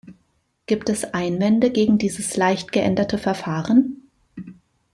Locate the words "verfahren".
3.19-4.09